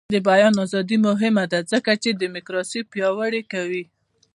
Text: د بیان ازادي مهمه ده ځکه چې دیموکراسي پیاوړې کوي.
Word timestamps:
د 0.13 0.17
بیان 0.29 0.53
ازادي 0.65 0.97
مهمه 1.07 1.43
ده 1.51 1.59
ځکه 1.71 1.91
چې 2.03 2.09
دیموکراسي 2.11 2.81
پیاوړې 2.91 3.41
کوي. 3.53 3.83